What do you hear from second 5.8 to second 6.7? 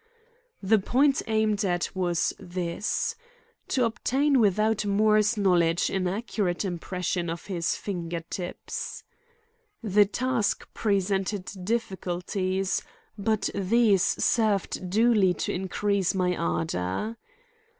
an accurate